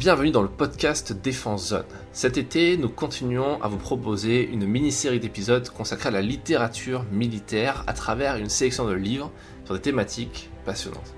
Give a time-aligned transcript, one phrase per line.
[0.00, 1.84] Bienvenue dans le podcast Défense Zone.
[2.14, 7.84] Cet été, nous continuons à vous proposer une mini-série d'épisodes consacrée à la littérature militaire
[7.86, 9.30] à travers une sélection de livres
[9.66, 11.14] sur des thématiques passionnantes.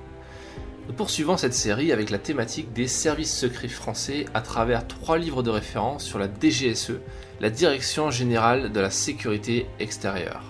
[0.89, 5.45] Nous poursuivons cette série avec la thématique des services secrets français à travers trois livres
[5.45, 6.99] de référence sur la DGSE,
[7.39, 10.43] la Direction Générale de la Sécurité Extérieure.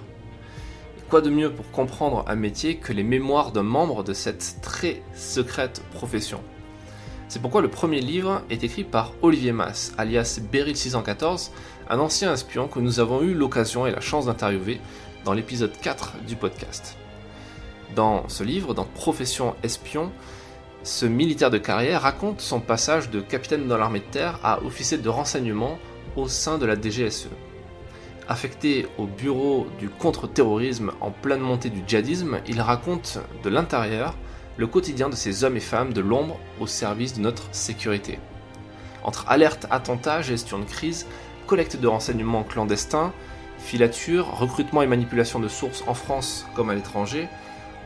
[1.10, 5.02] Quoi de mieux pour comprendre un métier que les mémoires d'un membre de cette très
[5.14, 6.40] secrète profession?
[7.32, 11.50] C'est pourquoi le premier livre est écrit par Olivier Mass, alias Beryl 614,
[11.88, 14.82] un ancien espion que nous avons eu l'occasion et la chance d'interviewer
[15.24, 16.98] dans l'épisode 4 du podcast.
[17.96, 20.12] Dans ce livre, dans Profession espion,
[20.82, 24.98] ce militaire de carrière raconte son passage de capitaine dans l'armée de terre à officier
[24.98, 25.78] de renseignement
[26.16, 27.30] au sein de la DGSE.
[28.28, 34.18] Affecté au bureau du contre-terrorisme en pleine montée du djihadisme, il raconte de l'intérieur
[34.56, 38.18] le quotidien de ces hommes et femmes de l'ombre au service de notre sécurité.
[39.04, 41.06] Entre alerte, attentats, gestion de crise,
[41.46, 43.12] collecte de renseignements clandestins,
[43.58, 47.28] filature, recrutement et manipulation de sources en France comme à l'étranger,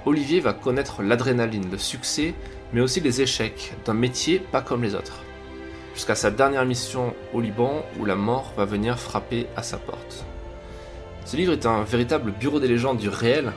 [0.04, 2.34] Olivier va connaître l'adrénaline, le succès,
[2.72, 5.22] mais aussi les échecs d'un métier pas comme les autres
[5.96, 10.26] jusqu'à sa dernière mission au Liban où la mort va venir frapper à sa porte.
[11.24, 13.52] Ce livre est un véritable bureau des légendes du réel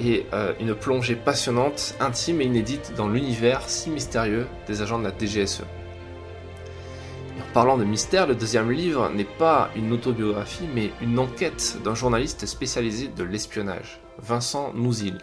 [0.00, 5.04] et euh, une plongée passionnante, intime et inédite dans l'univers si mystérieux des agents de
[5.04, 5.62] la DGSE.
[7.40, 11.94] en parlant de mystère, le deuxième livre n'est pas une autobiographie mais une enquête d'un
[11.94, 15.18] journaliste spécialisé de l'espionnage, Vincent Nouzil,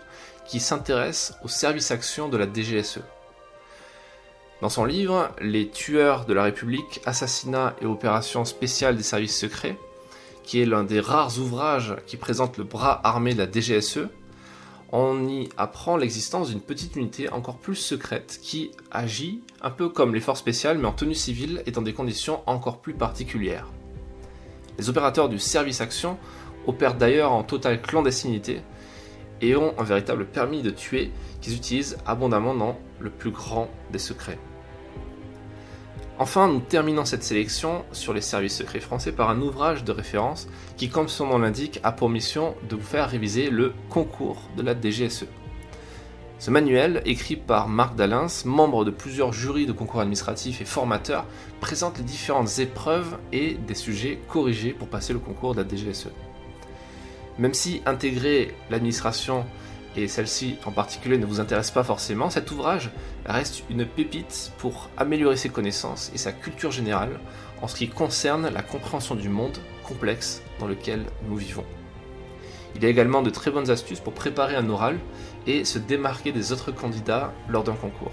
[0.45, 3.01] qui s'intéresse au service action de la DGSE.
[4.61, 9.77] Dans son livre Les tueurs de la République, assassinats et opérations spéciales des services secrets,
[10.43, 14.07] qui est l'un des rares ouvrages qui présente le bras armé de la DGSE,
[14.97, 20.13] on y apprend l'existence d'une petite unité encore plus secrète qui agit un peu comme
[20.13, 23.67] les forces spéciales mais en tenue civile et dans des conditions encore plus particulières.
[24.77, 26.17] Les opérateurs du service action
[26.65, 28.61] opèrent d'ailleurs en totale clandestinité
[29.41, 33.99] et ont un véritable permis de tuer qu'ils utilisent abondamment dans le plus grand des
[33.99, 34.39] secrets.
[36.17, 40.47] Enfin, nous terminons cette sélection sur les services secrets français par un ouvrage de référence
[40.77, 44.63] qui, comme son nom l'indique, a pour mission de vous faire réviser le concours de
[44.63, 45.25] la DGSE.
[46.39, 51.25] Ce manuel, écrit par Marc Dalins, membre de plusieurs jurys de concours administratifs et formateur,
[51.59, 56.09] présente les différentes épreuves et des sujets corrigés pour passer le concours de la DGSE.
[57.39, 59.45] Même si intégrer l'administration
[59.97, 62.91] et celle-ci en particulier ne vous intéresse pas forcément, cet ouvrage
[63.25, 67.19] reste une pépite pour améliorer ses connaissances et sa culture générale
[67.61, 71.65] en ce qui concerne la compréhension du monde complexe dans lequel nous vivons.
[72.75, 74.99] Il y a également de très bonnes astuces pour préparer un oral
[75.47, 78.11] et se démarquer des autres candidats lors d'un concours.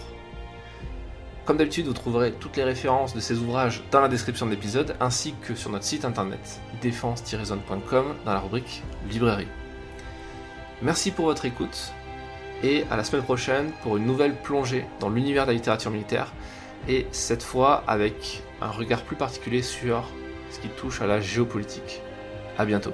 [1.44, 4.94] Comme d'habitude, vous trouverez toutes les références de ces ouvrages dans la description de l'épisode
[5.00, 9.48] ainsi que sur notre site internet défense-zone.com dans la rubrique librairie.
[10.82, 11.92] Merci pour votre écoute
[12.64, 16.32] et à la semaine prochaine pour une nouvelle plongée dans l'univers de la littérature militaire
[16.88, 20.08] et cette fois avec un regard plus particulier sur
[20.50, 22.02] ce qui touche à la géopolitique.
[22.58, 22.92] A bientôt.